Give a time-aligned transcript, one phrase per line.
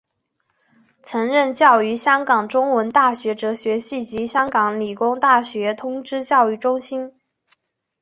[1.03, 7.13] 曾任教于香港中文大学哲学系及香港理工大学通识教育中心。